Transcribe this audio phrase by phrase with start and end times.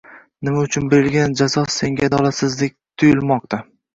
[0.47, 3.63] Nima uchun berilgan jazo senga adolatsizlikdek tuyulmoqda?